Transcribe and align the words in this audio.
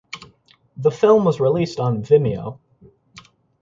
The 0.77 0.89
film 0.89 1.25
was 1.25 1.39
released 1.39 1.79
on 1.79 2.01
Vimeo. 2.01 2.57